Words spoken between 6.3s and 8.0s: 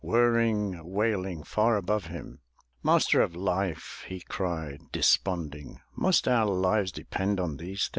lives depend on these things?